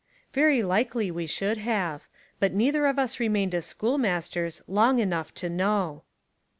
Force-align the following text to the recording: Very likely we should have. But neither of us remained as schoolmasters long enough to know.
Very 0.33 0.63
likely 0.63 1.11
we 1.11 1.27
should 1.27 1.59
have. 1.59 2.07
But 2.39 2.55
neither 2.55 2.87
of 2.87 2.97
us 2.97 3.19
remained 3.19 3.53
as 3.53 3.67
schoolmasters 3.67 4.63
long 4.67 4.97
enough 4.97 5.31
to 5.35 5.47
know. 5.47 6.01